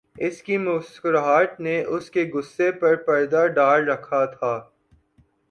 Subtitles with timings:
[0.17, 4.53] اُس کی مسکراہٹ نے اُس کے غصےپر پردہ ڈال رکھا تھا